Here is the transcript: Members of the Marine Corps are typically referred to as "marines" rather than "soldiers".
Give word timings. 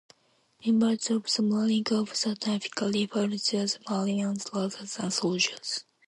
Members 0.65 1.11
of 1.11 1.25
the 1.25 1.43
Marine 1.43 1.83
Corps 1.83 2.25
are 2.25 2.33
typically 2.33 3.05
referred 3.05 3.37
to 3.37 3.57
as 3.57 3.77
"marines" 3.87 4.47
rather 4.51 4.83
than 4.83 5.11
"soldiers". 5.11 5.83